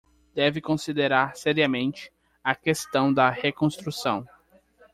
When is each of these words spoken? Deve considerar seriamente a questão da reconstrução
Deve 0.33 0.59
considerar 0.61 1.35
seriamente 1.35 2.11
a 2.43 2.55
questão 2.55 3.13
da 3.13 3.29
reconstrução 3.29 4.27